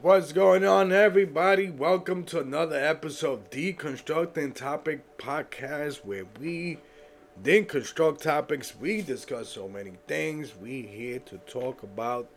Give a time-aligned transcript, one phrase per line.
[0.00, 1.70] What's going on, everybody?
[1.70, 6.78] Welcome to another episode of D-Constructing Topic Podcast, where we
[7.42, 8.76] deconstruct topics.
[8.76, 10.54] We discuss so many things.
[10.54, 12.28] We here to talk about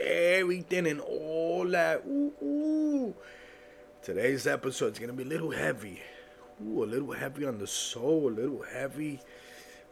[0.00, 2.04] everything and all that.
[2.06, 3.14] Ooh, ooh.
[4.00, 6.00] Today's episode is gonna be a little heavy.
[6.64, 9.20] Ooh, a little heavy on the soul, a little heavy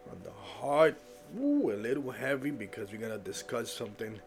[0.09, 0.97] on the heart.
[1.39, 4.19] Ooh, a little heavy because we're gonna discuss something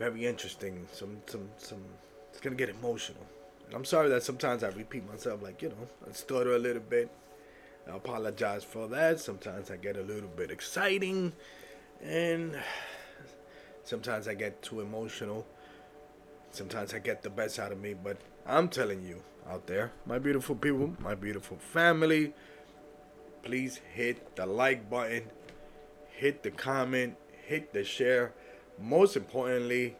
[0.00, 0.86] very interesting.
[0.92, 1.84] Some some some
[2.30, 3.24] it's gonna get emotional.
[3.66, 6.82] And I'm sorry that sometimes I repeat myself like, you know, I stutter a little
[6.82, 7.10] bit.
[7.86, 9.20] I apologize for that.
[9.20, 11.34] Sometimes I get a little bit exciting
[12.02, 12.58] and
[13.84, 15.46] sometimes I get too emotional.
[16.50, 20.18] Sometimes I get the best out of me, but I'm telling you out there, my
[20.18, 22.32] beautiful people, my beautiful family,
[23.42, 25.24] please hit the like button,
[26.08, 28.32] hit the comment, hit the share
[28.78, 29.96] most importantly,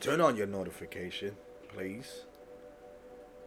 [0.00, 1.36] turn on your notification,
[1.68, 2.24] please.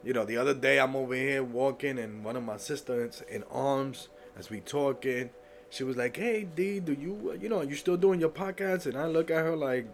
[0.04, 3.44] You know, the other day I'm over here walking and one of my sisters in
[3.52, 5.30] arms as we talking.
[5.70, 8.86] She was like, "Hey, D, do you, uh, you know, you still doing your podcast?"
[8.86, 9.88] And I look at her like,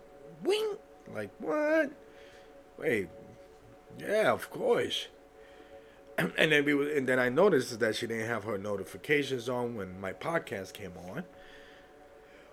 [0.43, 0.77] "Wing,
[1.13, 1.91] like what?
[2.77, 3.09] Wait,
[3.99, 5.07] yeah, of course."
[6.17, 9.99] and then we and then I noticed that she didn't have her notifications on when
[9.99, 11.25] my podcast came on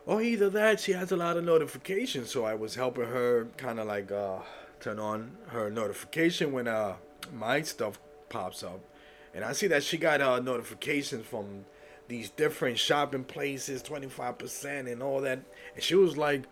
[0.06, 2.30] or either that she has a lot of notifications.
[2.30, 4.38] So i was helping her kind of like uh,
[4.80, 6.96] turn on her notification when uh,
[7.32, 8.80] my stuff pops up.
[9.34, 11.64] And i see that she got uh, notifications from
[12.06, 15.40] these different shopping places 25% and all that.
[15.74, 16.44] And she was like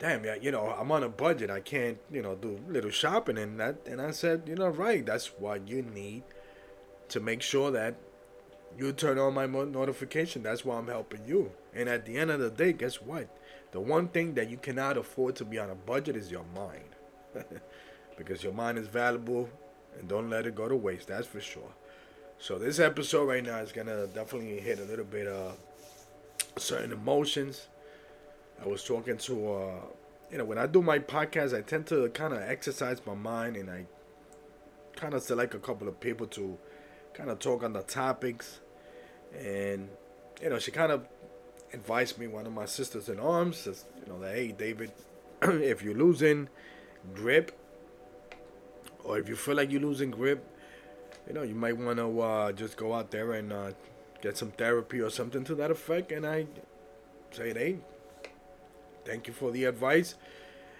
[0.00, 1.50] damn yeah you know i'm on a budget.
[1.50, 3.76] I can't you know do little shopping and that.
[3.86, 6.22] And i said you know right that's what you need
[7.08, 7.96] to make sure that
[8.76, 10.42] you turn on my notification.
[10.42, 11.52] That's why I'm helping you.
[11.74, 13.28] And at the end of the day, guess what?
[13.72, 16.94] The one thing that you cannot afford to be on a budget is your mind.
[18.16, 19.48] because your mind is valuable
[19.98, 21.08] and don't let it go to waste.
[21.08, 21.72] That's for sure.
[22.38, 25.56] So this episode right now is gonna definitely hit a little bit of
[26.56, 27.68] certain emotions.
[28.62, 29.80] I was talking to uh
[30.30, 33.56] you know when I do my podcast I tend to kind of exercise my mind
[33.56, 33.86] and I
[34.96, 36.58] kind of select a couple of people to
[37.12, 38.60] kind of talk on the topics
[39.36, 39.88] and
[40.42, 41.06] you know she kind of
[41.74, 44.92] advised me one of my sisters in arms says you know that hey david
[45.42, 46.48] if you're losing
[47.14, 47.58] grip
[49.02, 50.48] or if you feel like you're losing grip
[51.26, 53.70] you know you might want to uh, just go out there and uh,
[54.20, 56.10] get some therapy or something to that effect.
[56.12, 56.46] And i
[57.30, 57.76] say hey
[59.04, 60.14] thank you for the advice.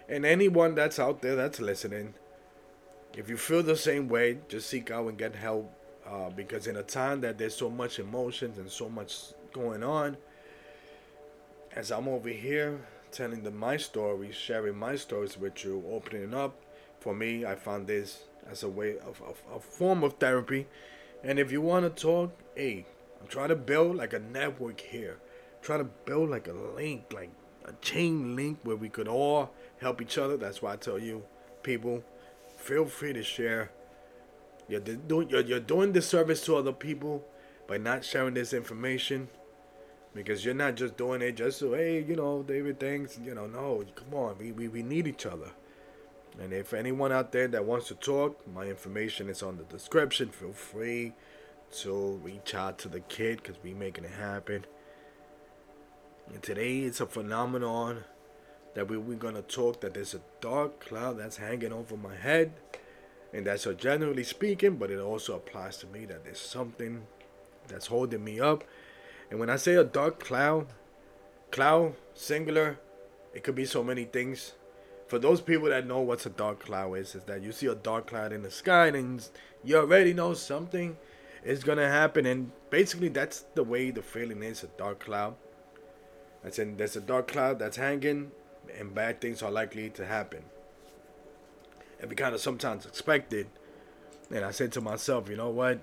[0.09, 2.15] And anyone that's out there that's listening
[3.17, 5.73] if you feel the same way just seek out and get help
[6.07, 10.17] uh, because in a time that there's so much emotions and so much going on,
[11.75, 12.81] as I'm over here
[13.11, 16.55] telling them my stories, sharing my stories with you, opening up,
[17.01, 20.67] for me, I found this as a way of, of a form of therapy.
[21.23, 22.87] And if you want to talk, hey,
[23.21, 25.19] I'm trying to build like a network here.
[25.57, 27.31] I'm trying to build like a link, like
[27.65, 30.37] a chain link where we could all help each other.
[30.37, 31.23] That's why I tell you,
[31.63, 32.03] people,
[32.59, 33.71] feel free to share
[34.69, 37.23] you're doing you're, you're doing this service to other people
[37.67, 39.29] by not sharing this information
[40.15, 43.47] because you're not just doing it just so hey you know David thanks you know
[43.47, 45.51] no come on we, we, we need each other.
[46.41, 50.29] And if anyone out there that wants to talk my information is on the description.
[50.31, 51.13] Feel free
[51.79, 54.65] to reach out to the kid because we making it happen.
[56.33, 58.05] And today it's a phenomenon
[58.75, 62.53] that we, we're gonna talk that there's a dark cloud that's hanging over my head.
[63.33, 67.07] And that's a generally speaking, but it also applies to me that there's something
[67.67, 68.65] that's holding me up.
[69.35, 70.69] And when I say a dark cloud,
[71.51, 72.79] cloud singular,
[73.35, 74.53] it could be so many things.
[75.09, 77.75] For those people that know what's a dark cloud is, is that you see a
[77.75, 79.29] dark cloud in the sky and
[79.65, 80.97] you already know something
[81.43, 82.27] is gonna happen.
[82.27, 85.35] And basically, that's the way the feeling is a dark cloud.
[86.45, 88.31] That's in there's a dark cloud that's hanging,
[88.79, 90.45] and bad things are likely to happen
[91.99, 93.49] and we kind of sometimes expected.
[94.31, 95.81] And I said to myself, you know what?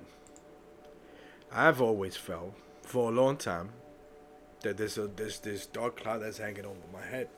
[1.51, 2.55] I've always felt
[2.91, 3.69] for a long time
[4.63, 7.29] that there's a there's this dark cloud that's hanging over my head.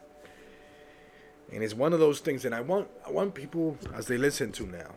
[1.51, 4.51] And it's one of those things and I want I want people as they listen
[4.53, 4.95] to now.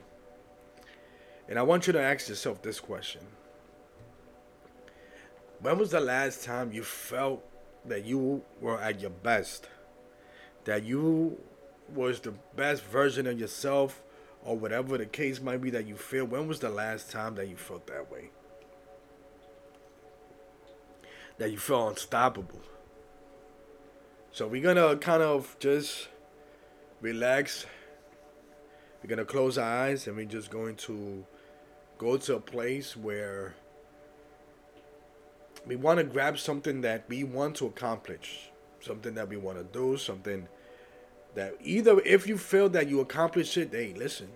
[1.46, 3.20] And I want you to ask yourself this question.
[5.60, 7.44] When was the last time you felt
[7.84, 9.68] that you were at your best?
[10.64, 11.38] That you
[11.94, 14.02] was the best version of yourself
[14.42, 17.46] or whatever the case might be that you feel when was the last time that
[17.46, 18.30] you felt that way
[21.38, 22.60] that you feel unstoppable
[24.32, 26.08] so we're gonna kind of just
[27.00, 27.66] relax
[29.02, 31.24] we're gonna close our eyes and we're just going to
[31.98, 33.54] go to a place where
[35.66, 38.50] we want to grab something that we want to accomplish,
[38.80, 40.46] something that we want to do, something
[41.34, 44.28] that either if you feel that you accomplish it, hey, listen.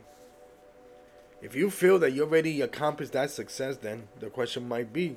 [1.40, 5.16] If you feel that you already accomplished that success, then the question might be,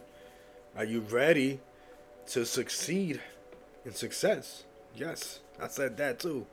[0.75, 1.59] are you ready
[2.27, 3.21] to succeed
[3.85, 4.63] in success?
[4.95, 6.45] Yes, I said that too.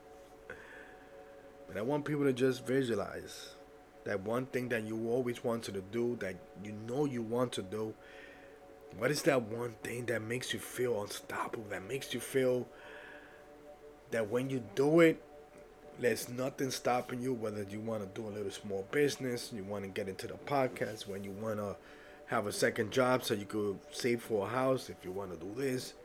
[1.67, 3.55] But I want people to just visualize
[4.03, 7.61] that one thing that you always wanted to do, that you know you want to
[7.61, 7.93] do.
[8.97, 11.65] What is that one thing that makes you feel unstoppable?
[11.69, 12.67] That makes you feel
[14.09, 15.23] that when you do it,
[15.99, 17.33] there's nothing stopping you.
[17.33, 20.33] Whether you want to do a little small business, you want to get into the
[20.33, 21.75] podcast, when you want to
[22.31, 25.45] have a second job so you could save for a house, if you want to
[25.45, 25.95] do this,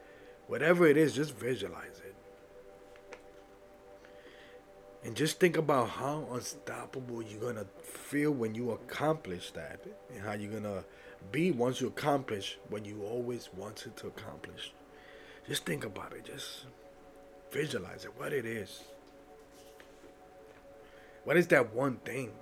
[0.49, 2.17] whatever it is, just visualize it.
[5.05, 9.79] And just think about how unstoppable you're going to feel when you accomplish that.
[10.13, 10.85] And how you're going to
[11.31, 14.73] be once you accomplish what you always wanted to accomplish.
[15.47, 16.25] Just think about it.
[16.25, 16.65] Just
[17.53, 18.81] visualize it, what it is.
[21.23, 22.33] What is that one thing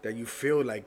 [0.00, 0.86] that you feel like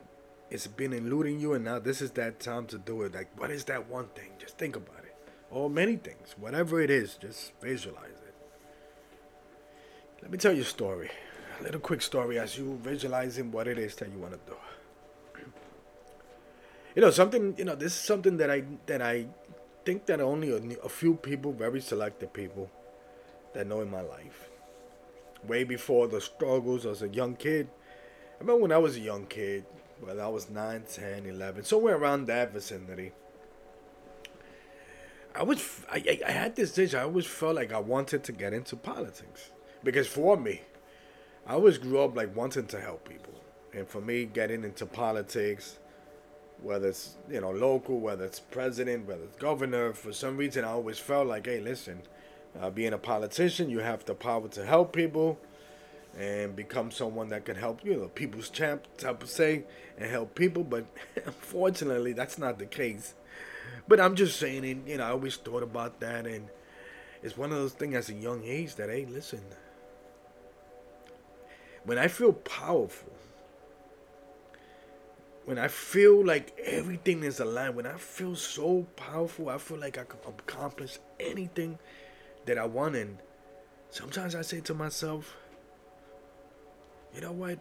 [0.49, 3.13] it's been eluding you and now this is that time to do it?
[3.13, 4.31] Like, what is that one thing?
[4.39, 5.15] Just think about it.
[5.49, 6.35] Or many things.
[6.37, 8.35] Whatever it is, just visualize it.
[10.21, 11.09] Let me tell you a story.
[11.59, 14.57] A little quick story as you visualizing what it is that you want to do.
[16.95, 19.27] You know, something, you know, this is something that I that I
[19.85, 22.71] think that only a, a few people, very selected people
[23.53, 24.49] that know in my life.
[25.47, 27.69] Way before the struggles as a young kid.
[28.35, 29.65] I remember when I was a young kid,
[30.01, 33.11] when I was 9, 10, 11, somewhere around that vicinity.
[35.35, 36.95] I was I, I, I had this itch.
[36.95, 39.51] I always felt like I wanted to get into politics
[39.83, 40.61] because for me,
[41.45, 43.33] I always grew up like wanting to help people,
[43.71, 45.77] and for me, getting into politics,
[46.61, 50.69] whether it's you know local, whether it's president, whether it's governor, for some reason I
[50.69, 52.01] always felt like, hey, listen,
[52.59, 55.37] uh, being a politician, you have the power to help people,
[56.17, 59.63] and become someone that can help you, know, people's champ, type of say,
[59.97, 60.63] and help people.
[60.63, 60.85] But
[61.25, 63.13] unfortunately, that's not the case.
[63.87, 66.49] But I'm just saying, it, you know, I always thought about that, and
[67.21, 69.41] it's one of those things as a young age that, hey, listen,
[71.83, 73.13] when I feel powerful,
[75.45, 79.97] when I feel like everything is aligned, when I feel so powerful, I feel like
[79.97, 81.79] I can accomplish anything
[82.45, 82.97] that I want.
[82.97, 83.19] And
[83.89, 85.37] sometimes I say to myself,
[87.17, 87.57] you know what?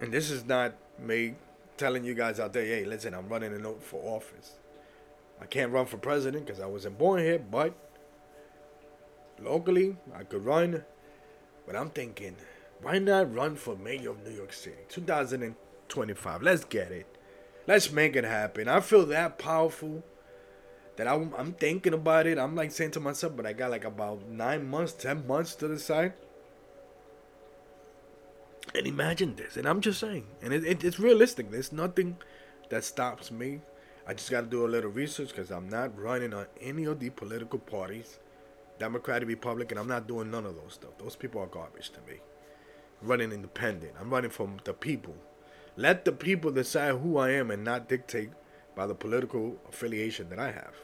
[0.00, 1.34] And this is not me
[1.76, 4.52] telling you guys out there, hey, listen, I'm running a note for office.
[5.38, 7.74] I can't run for president because I wasn't born here, but
[9.38, 10.82] locally I could run.
[11.66, 12.36] But I'm thinking,
[12.80, 14.76] why not run for mayor of New York City?
[14.88, 16.42] 2025.
[16.42, 17.06] Let's get it.
[17.66, 18.66] Let's make it happen.
[18.66, 20.02] I feel that powerful
[20.96, 22.38] that I'm, I'm thinking about it.
[22.38, 25.68] I'm like saying to myself, but I got like about nine months, ten months to
[25.68, 26.14] decide.
[28.74, 31.50] And imagine this, and I'm just saying, and it, it, it's realistic.
[31.50, 32.16] There's nothing
[32.70, 33.60] that stops me.
[34.06, 36.98] I just got to do a little research because I'm not running on any of
[36.98, 38.18] the political parties,
[38.78, 39.76] Democratic, Republican.
[39.76, 40.96] I'm not doing none of those stuff.
[40.98, 42.20] Those people are garbage to me
[43.02, 43.92] running independent.
[44.00, 45.14] I'm running from the people.
[45.76, 48.30] Let the people decide who I am and not dictate
[48.74, 50.74] by the political affiliation that I have.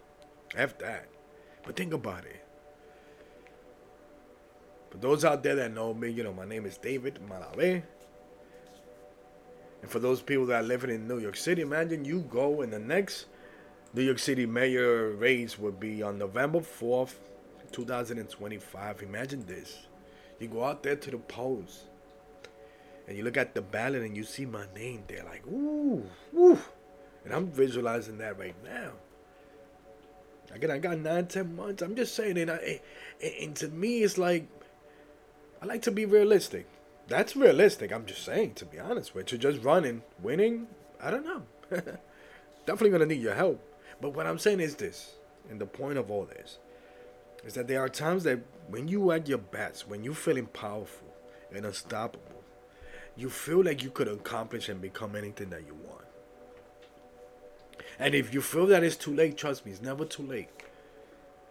[0.57, 1.07] F that.
[1.65, 2.45] But think about it.
[4.91, 7.83] For those out there that know me, you know, my name is David Malave.
[9.83, 12.71] And for those people that are living in New York City, imagine you go in
[12.71, 13.27] the next
[13.95, 17.15] New York City mayor race would be on November 4th,
[17.73, 19.03] 2025.
[19.03, 19.87] Imagine this.
[20.39, 21.85] You go out there to the polls
[23.07, 26.05] and you look at the ballot and you see my name there, like, ooh,
[26.37, 26.59] ooh.
[27.25, 28.93] And I'm visualizing that right now.
[30.53, 31.83] Again, I got nine, ten months.
[31.83, 32.81] I'm just saying, and, I,
[33.23, 34.49] and, and to me, it's like,
[35.61, 36.67] I like to be realistic.
[37.09, 37.93] That's realistic.
[37.93, 40.69] I'm just saying, to be honest with you, just running, winning,
[41.03, 41.43] I don't know.
[42.67, 43.65] Definitely gonna need your help.
[44.01, 45.15] But what I'm saying is this,
[45.51, 46.59] and the point of all this,
[47.45, 51.09] is that there are times that when you at your best, when you're feeling powerful
[51.53, 52.45] and unstoppable,
[53.17, 56.05] you feel like you could accomplish and become anything that you want.
[57.99, 60.49] And if you feel that it's too late, trust me, it's never too late.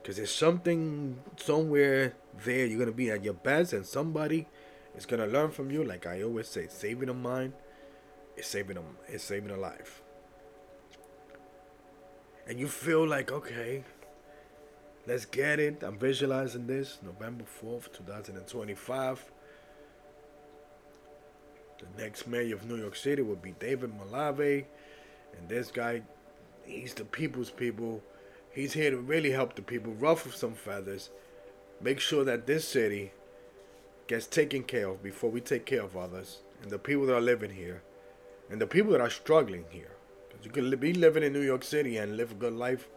[0.02, 2.14] Because there's something somewhere
[2.44, 4.48] there you're to be at your best, and somebody
[4.96, 5.84] is to learn from you.
[5.84, 7.54] Like I always say, saving a mind
[8.36, 10.02] is saving a, is saving a life.
[12.48, 13.84] And you feel like, okay,
[15.06, 15.84] let's get it.
[15.84, 19.32] I'm visualizing this November 4th, 2025.
[21.80, 24.66] The next mayor of New York City will be David Malave.
[25.38, 26.02] And this guy,
[26.66, 28.02] he's the people's people.
[28.52, 31.10] He's here to really help the people, ruffle some feathers,
[31.82, 33.12] make sure that this city
[34.08, 37.22] gets taken care of before we take care of others and the people that are
[37.22, 37.82] living here
[38.50, 39.92] and the people that are struggling here.
[40.28, 42.88] Because you could be living in New York City and live a good life,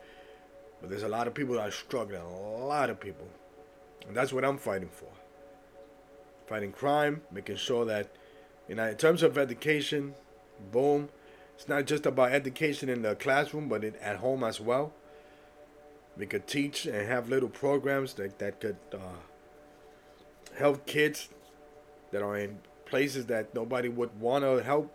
[0.81, 3.29] but there's a lot of people that are struggling, a lot of people.
[4.07, 5.09] And that's what I'm fighting for.
[6.47, 8.11] Fighting crime, making sure that,
[8.69, 10.15] you know, in terms of education,
[10.73, 11.09] boom,
[11.55, 14.93] it's not just about education in the classroom, but it, at home as well.
[16.17, 19.21] We could teach and have little programs that, that could uh,
[20.59, 21.29] help kids
[22.11, 24.93] that are in places that nobody would want to help.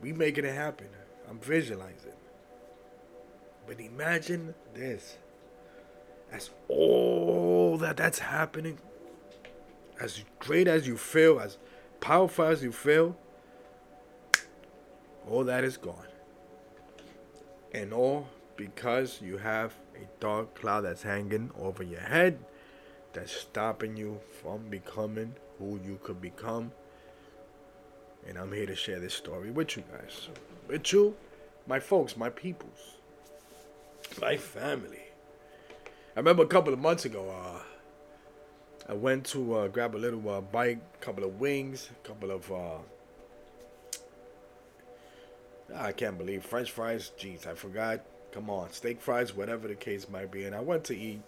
[0.00, 0.88] We making it happen.
[1.28, 2.12] I'm visualizing.
[3.66, 5.16] But imagine this.
[6.32, 8.78] As all that that's happening,
[10.00, 11.58] as great as you feel, as
[12.00, 13.16] powerful as you feel,
[15.28, 16.06] all that is gone.
[17.72, 18.28] And all
[18.60, 22.38] because you have a dark cloud that's hanging over your head
[23.14, 26.70] that's stopping you from becoming who you could become.
[28.28, 30.28] And I'm here to share this story with you guys.
[30.68, 31.16] With you,
[31.66, 32.98] my folks, my peoples,
[34.20, 35.04] my family.
[36.14, 37.62] I remember a couple of months ago, uh,
[38.90, 42.30] I went to uh, grab a little uh, bite, a couple of wings, a couple
[42.30, 42.76] of uh,
[45.74, 47.10] I can't believe French fries.
[47.18, 48.00] Jeez, I forgot.
[48.32, 50.44] Come on, steak fries, whatever the case might be.
[50.44, 51.20] And I went to eat.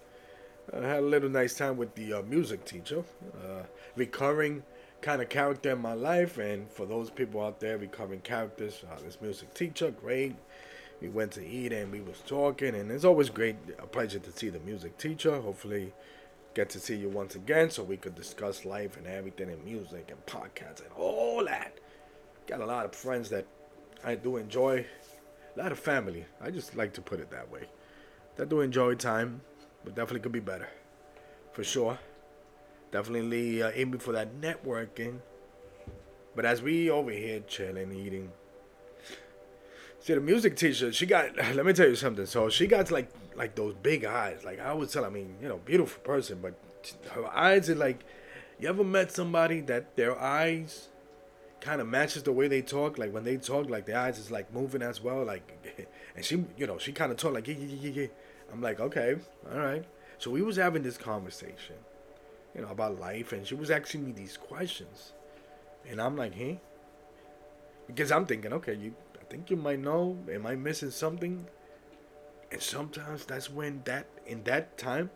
[0.73, 3.03] I had a little nice time with the uh, music teacher,
[3.43, 3.63] uh,
[3.95, 4.63] recurring
[5.01, 6.37] kind of character in my life.
[6.37, 10.35] And for those people out there, recurring characters, uh, this music teacher, great.
[11.01, 14.31] We went to eat and we was talking, and it's always great, a pleasure to
[14.31, 15.41] see the music teacher.
[15.41, 15.91] Hopefully,
[16.53, 20.11] get to see you once again so we could discuss life and everything and music
[20.11, 21.77] and podcasts and all that.
[22.47, 23.45] Got a lot of friends that
[24.03, 24.85] I do enjoy
[25.55, 26.25] lot of family.
[26.41, 27.67] I just like to put it that way.
[28.35, 29.41] That do enjoy time,
[29.83, 30.69] but definitely could be better,
[31.51, 31.99] for sure.
[32.91, 35.19] Definitely uh, aiming for that networking.
[36.35, 38.31] But as we over here chilling, eating.
[39.99, 41.35] See, the music teacher, she got.
[41.55, 42.25] Let me tell you something.
[42.25, 44.43] So she got like like those big eyes.
[44.43, 45.05] Like I would tell.
[45.05, 46.55] I mean, you know, beautiful person, but
[47.11, 48.03] her eyes are like.
[48.59, 50.87] You ever met somebody that their eyes
[51.63, 52.97] kind of matches the way they talk.
[52.97, 55.23] Like when they talk, like their eyes is like moving as well.
[55.23, 55.43] Like,
[56.15, 58.07] and she, you know, she kind of talk like yeah, yeah, yeah, yeah.
[58.51, 59.15] I'm like, okay,
[59.51, 59.85] all right.
[60.19, 61.77] So we was having this conversation,
[62.53, 65.13] you know, about life, and she was asking me these questions,
[65.89, 66.59] and I'm like, hey,
[67.87, 71.47] because I'm thinking, okay, you, I think you might know, am I missing something?
[72.51, 75.09] And sometimes that's when that in that time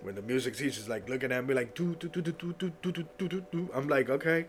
[0.00, 2.72] when the music teacher's like looking at me like do do do do do do
[2.80, 4.46] do do do do I'm like okay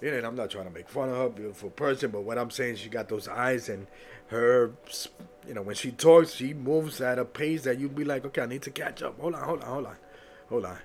[0.00, 2.38] you know, and I'm not trying to make fun of her, beautiful person, but what
[2.38, 3.86] I'm saying, she got those eyes and
[4.28, 4.72] her,
[5.46, 8.42] you know, when she talks, she moves at a pace that you'd be like, okay,
[8.42, 9.18] I need to catch up.
[9.20, 9.96] Hold on, hold on, hold on,
[10.48, 10.78] hold on.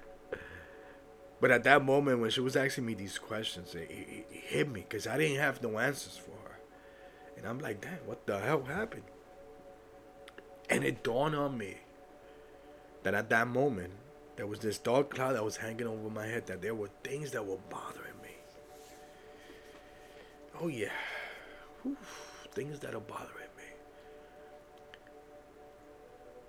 [1.41, 4.69] But at that moment, when she was asking me these questions, it, it, it hit
[4.69, 6.59] me because I didn't have no answers for her.
[7.37, 9.03] And I'm like, damn, what the hell happened?
[10.69, 11.77] And it dawned on me
[13.03, 13.91] that at that moment,
[14.35, 17.31] there was this dark cloud that was hanging over my head, that there were things
[17.31, 18.08] that were bothering
[20.61, 20.91] Oh yeah.
[21.83, 21.97] Whew.
[22.53, 23.63] Things that are bothering me.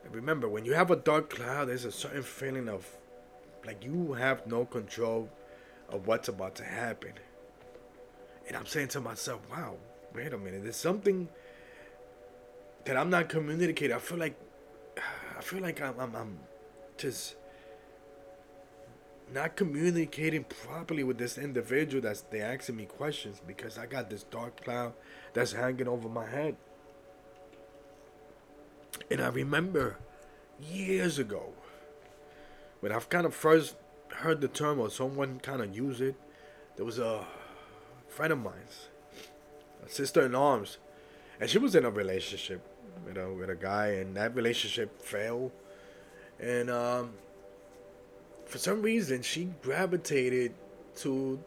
[0.04, 2.86] And remember, when you have a dark cloud, there's a certain feeling of
[3.64, 5.28] like you have no control
[5.88, 7.12] of what's about to happen.
[8.48, 9.76] And I'm saying to myself, wow,
[10.14, 11.28] wait a minute, there's something
[12.84, 13.94] that I'm not communicating.
[13.94, 14.36] I feel like
[15.38, 16.38] I feel like I'm I'm, I'm
[16.96, 17.36] just
[19.32, 24.24] not communicating properly with this individual that's they asking me questions because I got this
[24.24, 24.92] dark cloud
[25.32, 26.56] that's hanging over my head.
[29.10, 29.98] And I remember
[30.60, 31.52] years ago
[32.80, 33.76] when I've kind of first
[34.08, 36.16] heard the term or someone kind of use it,
[36.76, 37.24] there was a
[38.08, 38.88] friend of mine's,
[39.84, 40.78] a sister in arms,
[41.38, 42.60] and she was in a relationship,
[43.06, 45.52] you know, with a guy, and that relationship failed,
[46.38, 47.12] and um,
[48.50, 50.52] for some reason she gravitated
[50.96, 51.38] to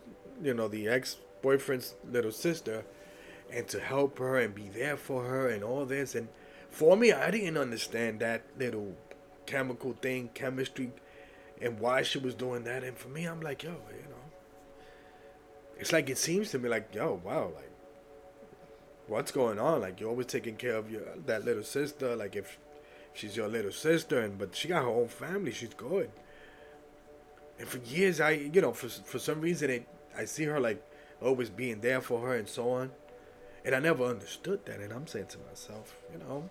[0.42, 2.86] you know the ex boyfriend's little sister
[3.52, 6.16] and to help her and be there for her and all this.
[6.16, 6.30] And
[6.70, 8.96] for me I didn't understand that little
[9.46, 10.92] chemical thing chemistry
[11.62, 12.86] and why she was doing that.
[12.86, 14.26] And for me I'm like yo you know
[15.78, 17.72] it's like it seems to me like yo wow like
[19.08, 19.82] what's going on?
[19.82, 22.16] Like you're always taking care of your that little sister.
[22.16, 22.58] Like if
[23.14, 26.10] she's your little sister and but she got her own family she's good
[27.60, 30.84] and for years, I you know for for some reason it I see her like
[31.22, 32.92] always being there for her and so on.
[33.66, 34.80] And I never understood that.
[34.80, 36.50] And I'm saying to myself, you know,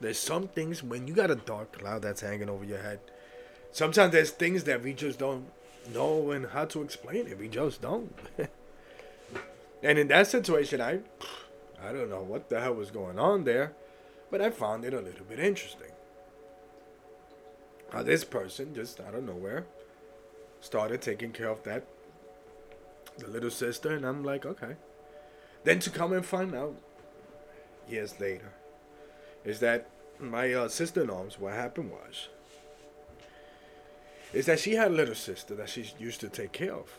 [0.00, 3.00] there's some things when you got a dark cloud that's hanging over your head.
[3.70, 5.46] Sometimes there's things that we just don't
[5.92, 7.38] know and how to explain it.
[7.38, 8.14] We just don't.
[9.82, 11.00] and in that situation, I,
[11.82, 13.72] I don't know what the hell was going on there,
[14.30, 15.85] but I found it a little bit interesting.
[18.04, 19.66] This person just out of nowhere
[20.60, 21.84] started taking care of that,
[23.18, 24.76] the little sister, and I'm like, okay.
[25.64, 26.74] Then to come and find out
[27.88, 28.52] years later
[29.44, 29.88] is that
[30.18, 32.28] my uh, sister-in-law's what happened was
[34.32, 36.92] is that she had a little sister that she used to take care of.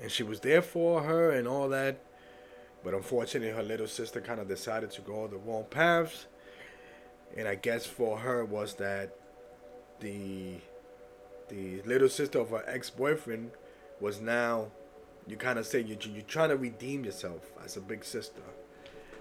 [0.00, 1.98] And she was there for her and all that.
[2.84, 6.26] But unfortunately her little sister kind of decided to go the wrong paths.
[7.36, 9.18] And i guess for her was that
[10.00, 10.54] the
[11.48, 13.50] the little sister of her ex-boyfriend
[14.00, 14.66] was now
[15.28, 18.42] you kind of say you, you're trying to redeem yourself as a big sister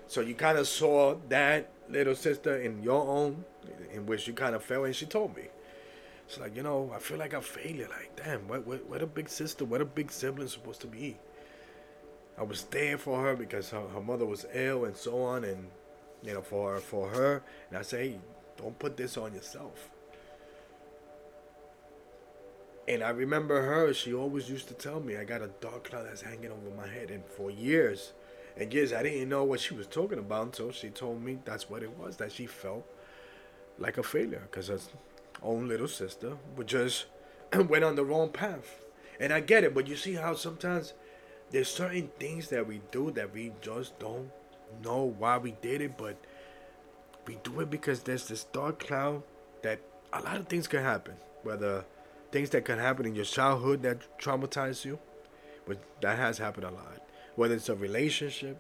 [0.08, 3.44] so you kind of saw that little sister in your own,
[3.91, 5.44] in which you kind of fell, and she told me.
[6.27, 7.88] It's like, you know, I feel like a failure.
[7.88, 11.17] Like, damn, what, what, what a big sister, what a big sibling supposed to be.
[12.38, 15.67] I was there for her because her, her mother was ill and so on, and
[16.22, 17.44] you know, for for her.
[17.70, 18.20] And I say, hey,
[18.58, 19.89] don't put this on yourself.
[22.87, 23.93] And I remember her.
[23.93, 26.87] She always used to tell me, I got a dark cloud that's hanging over my
[26.87, 28.13] head, and for years
[28.57, 31.69] and yes, I didn't know what she was talking about until she told me that's
[31.69, 32.85] what it was, that she felt
[33.77, 34.79] like a failure because her
[35.43, 37.05] own little sister would just
[37.67, 38.81] went on the wrong path.
[39.19, 40.93] And I get it, but you see how sometimes
[41.51, 44.31] there's certain things that we do that we just don't
[44.83, 46.17] know why we did it, but
[47.27, 49.23] we do it because there's this dark cloud
[49.63, 49.81] that
[50.13, 51.15] a lot of things can happen.
[51.43, 51.83] Whether
[52.35, 54.99] things that can happen in your childhood that traumatize you,
[55.67, 58.57] but that has happened a lot whether it's a relationship,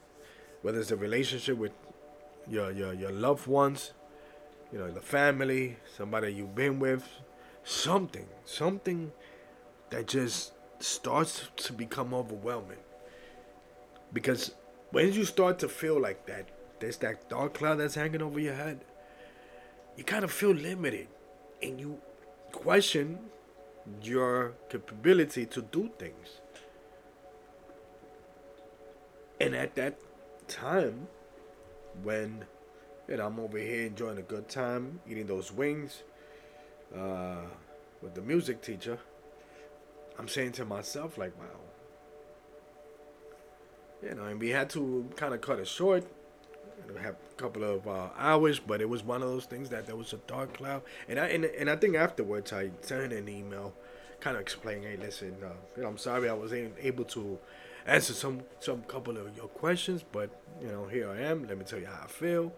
[0.61, 1.71] whether it's a relationship with
[2.47, 3.93] your your your loved ones,
[4.71, 7.07] you know, the family, somebody you've been with,
[7.63, 9.11] something, something
[9.89, 12.77] that just starts to become overwhelming.
[14.13, 14.53] Because
[14.91, 18.53] when you start to feel like that, there's that dark cloud that's hanging over your
[18.53, 18.81] head,
[19.97, 21.07] you kind of feel limited
[21.63, 21.99] and you
[22.51, 23.19] question
[24.01, 26.41] your capability to do things.
[29.39, 29.99] And at that
[30.47, 31.07] time,
[32.03, 32.45] when
[33.07, 36.03] you know I'm over here enjoying a good time, eating those wings
[36.95, 37.41] uh,
[38.01, 38.97] with the music teacher,
[40.17, 41.45] I'm saying to myself like, wow.
[44.01, 46.05] You know, and we had to kind of cut it short.
[47.01, 49.95] Have a couple of uh, hours, but it was one of those things that there
[49.95, 53.73] was a dark cloud, and I and, and I think afterwards I sent an email,
[54.19, 57.37] kind of explaining, hey, listen, uh, you know, I'm sorry I wasn't able to
[57.85, 60.29] answer some some couple of your questions, but
[60.61, 61.47] you know, here I am.
[61.47, 62.53] Let me tell you how I feel.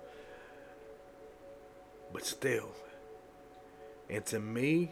[2.14, 2.70] But still,
[4.10, 4.92] and to me,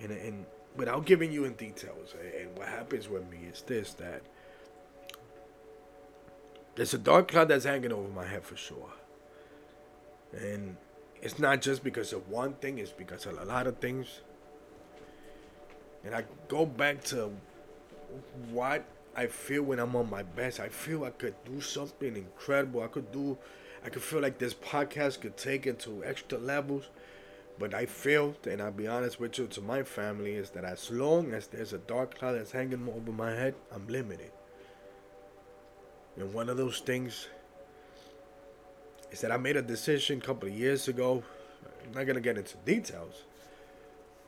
[0.00, 4.22] and and without giving you in details, and what happens with me is this that
[6.76, 8.92] there's a dark cloud that's hanging over my head for sure.
[10.32, 10.76] And
[11.22, 14.20] it's not just because of one thing, it's because of a lot of things.
[16.04, 17.32] And I go back to
[18.50, 18.84] what
[19.16, 20.60] I feel when I'm on my best.
[20.60, 22.82] I feel I could do something incredible.
[22.82, 23.38] I could do,
[23.84, 26.88] I could feel like this podcast could take it to extra levels.
[27.58, 30.90] But I feel, and I'll be honest with you, to my family, is that as
[30.90, 34.32] long as there's a dark cloud that's hanging over my head, I'm limited.
[36.16, 37.28] And one of those things
[39.10, 41.22] is that I made a decision a couple of years ago.
[41.84, 43.24] I'm not gonna get into details,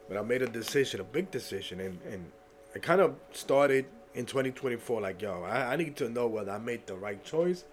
[0.08, 2.30] but I made a decision, a big decision, and and
[2.74, 6.58] I kind of started in 2024 like yo I, I need to know whether i
[6.58, 7.64] made the right choice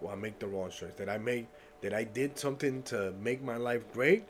[0.00, 1.46] or i make the wrong choice that i made
[1.82, 4.24] that i did something to make my life great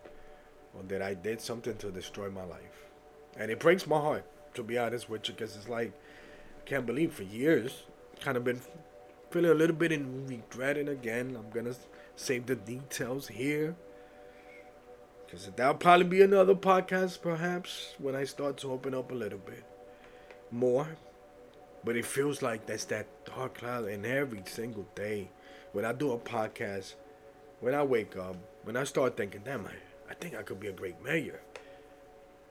[0.74, 2.88] or that i did something to destroy my life
[3.36, 4.24] and it breaks my heart
[4.54, 5.92] to be honest with you because it's like
[6.58, 7.84] i can't believe for years
[8.20, 8.60] kind of been
[9.30, 11.74] feeling a little bit in regret and again i'm gonna
[12.16, 13.74] save the details here
[15.24, 19.38] because that'll probably be another podcast perhaps when i start to open up a little
[19.38, 19.64] bit
[20.50, 20.88] more
[21.84, 25.30] but it feels like that's that dark cloud, and every single day
[25.72, 26.94] when I do a podcast,
[27.60, 29.72] when I wake up, when I start thinking, damn, I,
[30.10, 31.40] I think I could be a great mayor.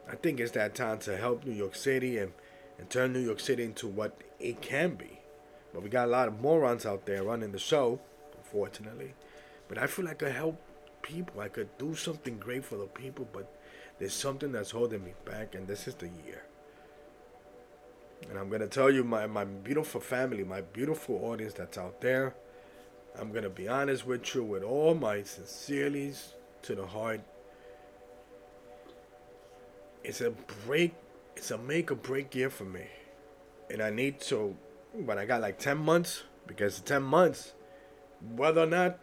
[0.10, 2.32] I think it's that time to help New York City and,
[2.80, 5.19] and turn New York City into what it can be.
[5.74, 8.00] But we got a lot of morons out there running the show,
[8.38, 9.14] unfortunately.
[9.68, 10.62] But I feel like I could help
[11.02, 11.42] people.
[11.42, 13.60] I could do something great for the people, but
[14.00, 16.44] there's something that's holding me back, and this is the year.
[18.30, 22.36] And I'm gonna tell you, my my beautiful family, my beautiful audience that's out there.
[23.18, 27.22] I'm gonna be honest with you with all my sincerities to the heart.
[30.04, 30.32] It's a
[30.66, 30.94] break.
[31.36, 32.88] It's a make or break year for me,
[33.70, 34.56] and I need to.
[34.94, 37.54] But I got like ten months because ten months,
[38.36, 39.00] whether or not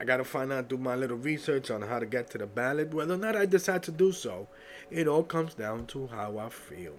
[0.00, 2.94] I gotta find out, do my little research on how to get to the ballot.
[2.94, 4.48] Whether or not I decide to do so,
[4.90, 6.94] it all comes down to how I feel.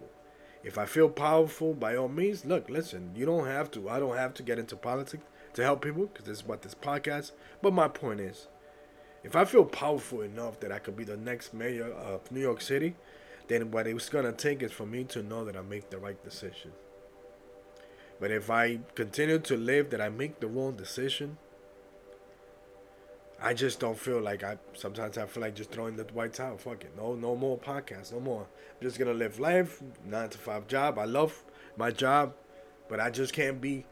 [0.63, 3.89] If I feel powerful, by all means, look, listen, you don't have to.
[3.89, 6.75] I don't have to get into politics to help people because this is what this
[6.75, 7.31] podcast.
[7.61, 8.47] But my point is,
[9.23, 12.59] if I feel powerful enough that I could be the next mayor of New York
[12.59, 12.95] City,
[13.47, 16.21] then what it's gonna take is for me to know that I make the right
[16.23, 16.71] decision.
[18.19, 21.37] But if I continue to live that I make the wrong decision,
[23.41, 24.57] I just don't feel like I.
[24.73, 26.57] Sometimes I feel like just throwing the white towel.
[26.57, 26.97] Fuck it.
[26.97, 28.11] No, no more podcasts.
[28.11, 28.41] No more.
[28.41, 29.81] I'm just gonna live life.
[30.05, 30.99] Nine to five job.
[30.99, 31.41] I love
[31.77, 32.33] my job,
[32.89, 33.85] but I just can't be.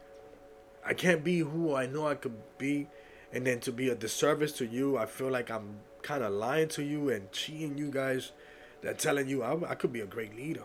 [0.85, 2.87] I can't be who I know I could be,
[3.31, 4.97] and then to be a disservice to you.
[4.97, 8.33] I feel like I'm kind of lying to you and cheating you guys.
[8.81, 10.63] That telling you I, I could be a great leader.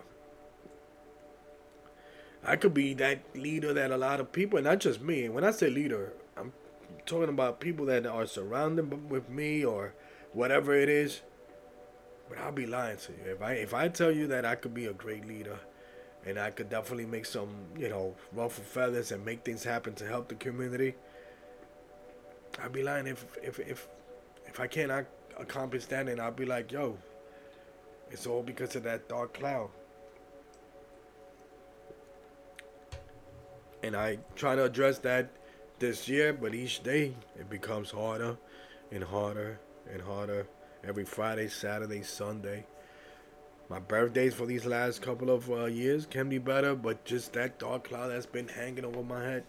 [2.44, 5.28] I could be that leader that a lot of people, and not just me.
[5.28, 6.52] When I say leader, I'm
[7.06, 9.94] talking about people that are surrounded with me or
[10.32, 11.20] whatever it is.
[12.28, 14.74] But I'll be lying to you if I if I tell you that I could
[14.74, 15.58] be a great leader,
[16.26, 20.06] and I could definitely make some you know ruffle feathers and make things happen to
[20.06, 20.94] help the community.
[22.62, 23.88] I'd be lying if if if
[24.46, 25.06] if I cannot
[25.38, 26.98] accomplish that, and I'll be like, yo,
[28.10, 29.70] it's all because of that dark cloud.
[33.82, 35.30] And I try to address that
[35.78, 38.36] this year, but each day it becomes harder
[38.90, 39.58] and harder
[39.92, 40.46] and harder.
[40.84, 42.66] Every Friday, Saturday, Sunday.
[43.68, 47.58] My birthdays for these last couple of uh, years can be better, but just that
[47.58, 49.44] dark cloud that's been hanging over my head.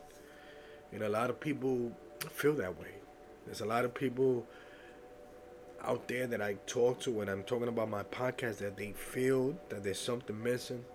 [0.91, 1.91] And a lot of people
[2.29, 2.93] feel that way.
[3.45, 4.45] There's a lot of people
[5.83, 9.57] out there that I talk to when I'm talking about my podcast that they feel
[9.69, 10.85] that there's something missing.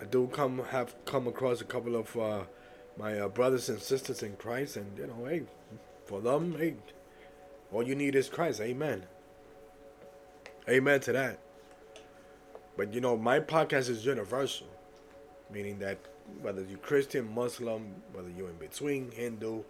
[0.00, 2.40] I do come have come across a couple of uh,
[2.96, 5.42] my uh, brothers and sisters in Christ, and you know, hey,
[6.06, 6.74] for them, hey,
[7.72, 8.60] all you need is Christ.
[8.60, 9.06] Amen.
[10.68, 11.38] Amen to that.
[12.76, 14.66] But you know, my podcast is universal,
[15.52, 15.98] meaning that
[16.40, 19.62] whether you're Christian, Muslim, whether you're in between, Hindu,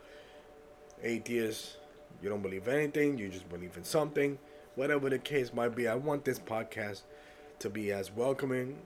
[1.03, 1.77] atheist,
[2.23, 4.39] you don't believe anything, you just believe in something,
[4.75, 7.03] whatever the case might be, I want this podcast
[7.59, 8.79] to be as welcoming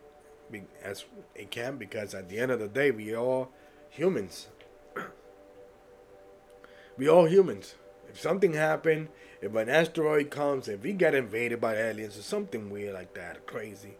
[0.83, 1.05] as
[1.35, 3.51] it can because at the end of the day, we all
[3.91, 4.49] humans.
[6.97, 7.75] we all humans.
[8.09, 9.09] If something happened,
[9.41, 13.47] if an asteroid comes, if we get invaded by aliens or something weird like that,
[13.47, 13.95] crazy,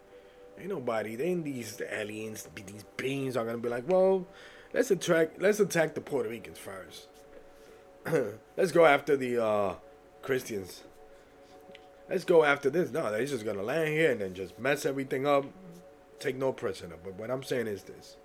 [0.59, 1.15] ain't nobody.
[1.15, 4.25] Then these aliens, these beings are gonna be like, well,
[4.73, 7.07] let's attack, let's attack the Puerto Ricans first.
[8.57, 9.75] let's go after the uh,
[10.21, 10.83] Christians.
[12.09, 12.91] Let's go after this.
[12.91, 15.45] No, they're just gonna land here and then just mess everything up,
[16.19, 16.95] take no prisoner.
[17.03, 18.17] But what I'm saying is this.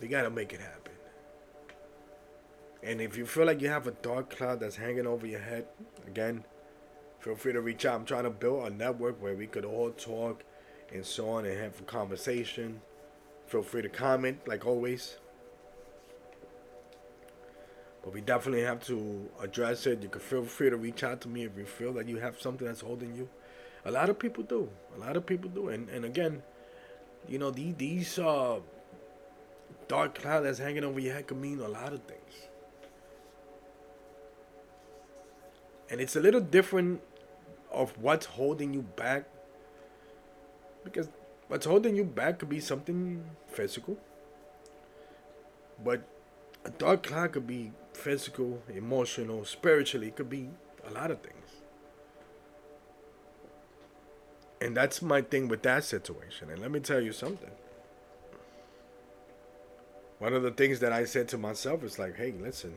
[0.00, 0.92] We gotta make it happen.
[2.82, 5.66] And if you feel like you have a dark cloud that's hanging over your head,
[6.06, 6.44] again,
[7.18, 7.96] feel free to reach out.
[7.96, 10.42] I'm trying to build a network where we could all talk
[10.92, 12.80] and so on and have a conversation.
[13.46, 15.18] Feel free to comment, like always.
[18.02, 20.02] But we definitely have to address it.
[20.02, 22.40] You can feel free to reach out to me if you feel that you have
[22.40, 23.28] something that's holding you.
[23.84, 24.70] A lot of people do.
[24.96, 25.68] A lot of people do.
[25.68, 26.42] And and again,
[27.28, 28.60] you know, these these uh
[29.88, 32.48] dark cloud that's hanging over your head could mean a lot of things.
[35.90, 37.00] And it's a little different
[37.72, 39.24] of what's holding you back.
[40.84, 41.08] Because
[41.48, 43.98] what's holding you back could be something physical.
[45.82, 46.06] But
[46.64, 50.08] a dark cloud could be physical, emotional, spiritually.
[50.08, 50.50] It could be
[50.86, 51.39] a lot of things.
[54.60, 56.50] And that's my thing with that situation.
[56.50, 57.50] And let me tell you something
[60.20, 62.76] one of the things that I said to myself is like, hey, listen,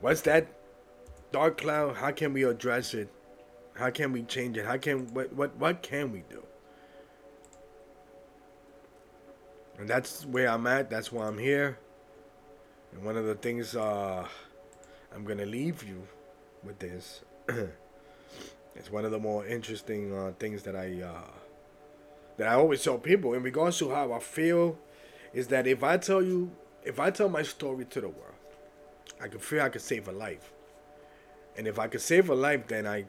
[0.00, 0.46] what's that
[1.32, 1.96] dark cloud?
[1.96, 3.12] How can we address it?
[3.74, 4.64] How can we change it?
[4.64, 6.44] How can what what what can we do?
[9.78, 10.90] And that's where I'm at.
[10.90, 11.78] That's why I'm here.
[12.92, 14.26] And one of the things uh,
[15.12, 16.06] I'm gonna leave you
[16.62, 17.22] with this.
[18.74, 21.30] it's one of the more interesting uh, things that I uh,
[22.36, 24.78] that I always tell people in regards to how I feel
[25.34, 26.50] is that if I tell you,
[26.84, 28.34] if I tell my story to the world,
[29.20, 30.52] I can feel I can save a life.
[31.56, 33.04] And if I can save a life, then I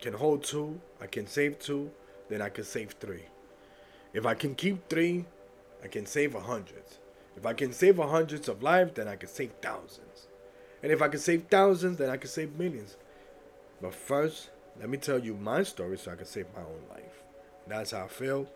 [0.00, 1.90] can hold two, I can save two,
[2.28, 3.24] then I can save three.
[4.12, 5.24] If I can keep three,
[5.82, 6.84] I can save a hundred.
[7.36, 10.28] If I can save a hundreds of lives, then I can save thousands.
[10.82, 12.96] And if I can save thousands, then I can save millions.
[13.80, 17.22] But first, let me tell you my story so I can save my own life.
[17.66, 18.48] That's how I feel.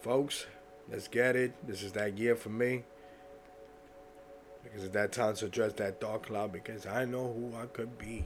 [0.00, 0.46] Folks,
[0.90, 1.54] let's get it.
[1.66, 2.84] This is that year for me.
[4.62, 7.98] Because it's that time to address that dark cloud because I know who I could
[7.98, 8.24] be.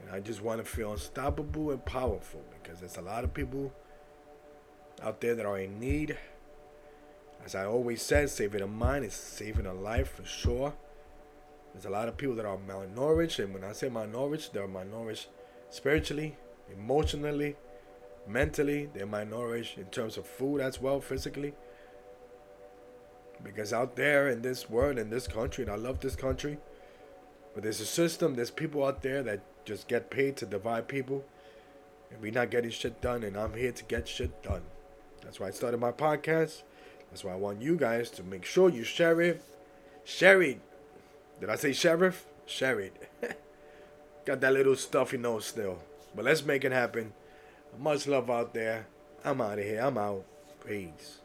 [0.00, 3.72] And I just want to feel unstoppable and powerful because there's a lot of people
[5.02, 6.16] out there that are in need.
[7.44, 10.74] As I always said, saving a mind is saving a life for sure.
[11.72, 15.26] There's a lot of people that are malnourished, and when I say malnourished, they're malnourished
[15.70, 16.36] spiritually,
[16.72, 17.56] emotionally,
[18.26, 18.88] mentally.
[18.92, 21.54] They're malnourished in terms of food as well, physically.
[23.42, 26.58] Because out there in this world, in this country, and I love this country,
[27.54, 31.24] but there's a system, there's people out there that just get paid to divide people,
[32.10, 34.62] and we're not getting shit done, and I'm here to get shit done.
[35.22, 36.62] That's why I started my podcast.
[37.10, 39.42] That's why I want you guys to make sure you share it.
[40.04, 40.60] Share it.
[41.40, 42.26] Did I say sheriff?
[42.46, 43.10] Share it.
[44.28, 45.78] Got that little stuffy nose still.
[46.14, 47.14] But let's make it happen.
[47.78, 48.86] Much love out there.
[49.24, 49.80] I'm out of here.
[49.80, 50.22] I'm out.
[50.66, 51.20] Peace.